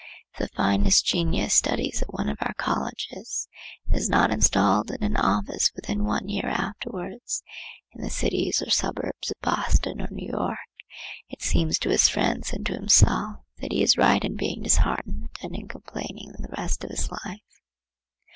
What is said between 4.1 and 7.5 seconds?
installed in an office within one year afterwards